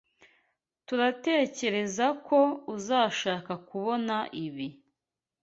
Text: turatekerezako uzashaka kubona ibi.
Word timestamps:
turatekerezako 0.87 2.39
uzashaka 2.75 3.53
kubona 3.67 4.15
ibi. 4.45 4.67